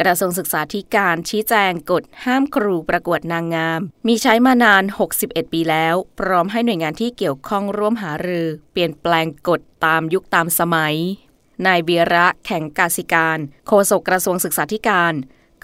[0.00, 4.84] กระทรวงศึกษาธิการชี้แจงกฎห้ามครูประกวดนางงาม มีใช้มานาน
[5.18, 10.96] 61 ปีแล้ว พร้อมให้หน่วยงานที่เกี่ยวข้องร่วมหารือ เปลี่ยนแปลงกฎตามยุคตามสมัย
[11.66, 15.14] นายเบียระแข่งกาสิการ โฆษกกระทรวงศึกษาธิการ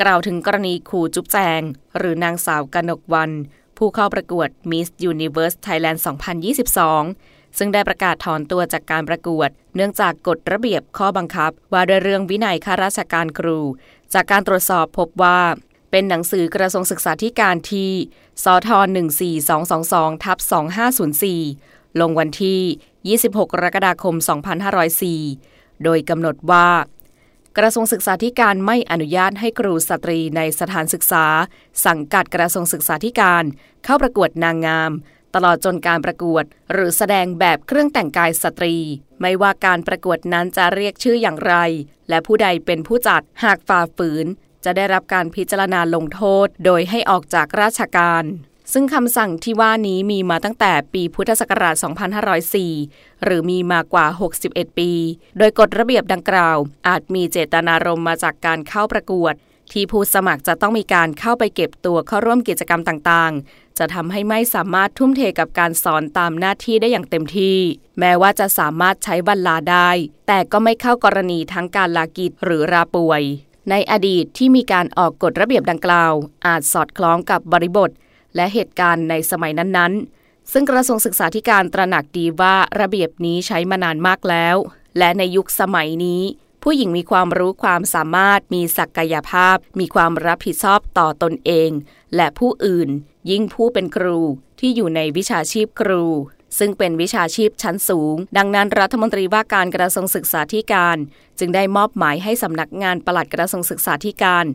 [0.01, 1.61] กล่าวถึงกรณีครูจุ๊บแจง
[1.97, 3.31] หรือนางสาวกนกวัน
[3.79, 5.99] ผู้เข้าประกวด Miss Universe Thailand
[6.79, 13.59] 2022ซึ่งได้ประกาศถอนตัวจากการประกวด เนื่องจากกฎระเบียบข้อบังคับ ว่าด้วยเรื่องวินัยข้าราชการครู
[14.13, 15.41] จากการตรวจสอบพบว่า
[15.91, 17.91] เป็นหนังสือกระทรวงศึกษาธิการที่
[18.45, 18.71] สท
[19.47, 20.39] 14222ทับ
[21.35, 24.15] 2504 ลงวันที่ 26 กรกฎาคม
[24.99, 26.69] 2504 โดยกำหนดว่า
[27.59, 31.27] กระทรวงศึกษาธิการไม่อนุญาตให้ครูสตรีในสถานศึกษา
[31.87, 33.45] สังกัดกระทรวงศึกษาธิการ
[33.85, 34.93] เข้าประกวดนางงาม
[35.35, 38.77] ตลอดจนการประกวด หรือแสดงแบบเครื่องแต่งกายสตรี
[39.21, 41.55] ไม่ว่าการประกวดนั้นจะเรียกชื่ออย่างไร
[42.09, 44.27] และผู้ใดเป็นผู้จัดหากฝ่าฝืน
[44.65, 48.25] จะได้รับการพิจารณาลงโทษ โดยให้ออกจากราชการ
[48.73, 51.75] ซึ่งคำสั่งที่ว่านี้มีมาตั้งแต่ปีพุทธศักราช
[52.51, 54.07] 2504 หรือมีมากว่า
[54.43, 54.91] 61 ปี
[55.39, 59.35] โดยกฎระเบียบดังกล่าว อาจมีเจตนารมณ์มาจากการเข้าประกวด
[59.73, 67.59] ที่ผู้สมัครจะต้องมีการเข้าไปเก็บตัวเข้าร่วมกิจกรรมต่างๆ จะทำให้ไม่สามารถทุ่มเทกับการสอนตามหน้าที่ได้อย่างเต็มที่
[67.99, 69.91] แม้ว่าจะสามารถใช้บรรลาได้
[70.27, 73.23] แต่ก็ไม่เข้ากรณีทั้งการลากิจหรือราป่วย
[73.71, 76.13] ในอดีตที่มีการออกกฎระเบียบดังกล่าว
[76.47, 77.91] อาจสอดคล้องกับบริบท
[78.37, 84.57] และเหตุการณ์ในสมัยนั้นๆ ซึ่งกระทรวงศึกษาธิการตระหนักดีว่าระเบียบนี้ใช้มานานมากแล้ว
[84.99, 86.23] และในยุคสมัยนี้
[86.67, 91.71] ผู้หญิงมีความรู้ความสามารถมีศักยภาพ มีความรับผิดชอบต่อตนเอง
[92.17, 92.89] และผู้อื่น
[93.31, 94.19] ยิ่งผู้เป็นครู
[94.61, 96.05] ที่อยู่ในวิชาชีพครู
[96.59, 100.97] ซึ่งเป็นวิชาชีพชั้นสูง ดังนั้นรัฐมนตรีว่าการกระทรวงศึกษาธิการ
[101.39, 104.47] จึงได้มอบหมายให้สำนักงานปลัดกระทรวงศึกษาธิการ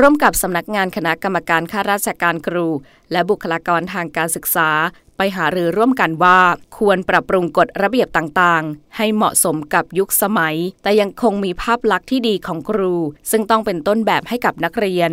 [0.00, 2.66] ร่วมกับสำนักงานคณะกรรมการข้าราชการครู
[3.12, 4.70] และบุคลากรทางการศึกษา
[5.16, 6.38] ไปหารือร่วมกันว่า
[6.78, 12.94] ควรปรับปรุงกฎระเบียบต่างๆ ให้เหมาะสมกับยุคสมัย แต่ยังคงมีภาพลักษณ์ที่ดีของครู
[13.30, 15.12] ซึ่งต้องเป็นต้นแบบให้กับนักเรียน